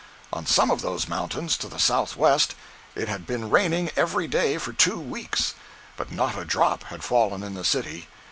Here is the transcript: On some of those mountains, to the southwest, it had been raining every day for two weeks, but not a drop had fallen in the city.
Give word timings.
On 0.33 0.47
some 0.47 0.71
of 0.71 0.81
those 0.81 1.07
mountains, 1.07 1.55
to 1.57 1.67
the 1.67 1.77
southwest, 1.77 2.55
it 2.95 3.07
had 3.07 3.27
been 3.27 3.51
raining 3.51 3.91
every 3.95 4.27
day 4.27 4.57
for 4.57 4.73
two 4.73 4.99
weeks, 4.99 5.53
but 5.95 6.11
not 6.11 6.35
a 6.39 6.43
drop 6.43 6.85
had 6.85 7.03
fallen 7.03 7.43
in 7.43 7.53
the 7.53 7.63
city. 7.63 8.07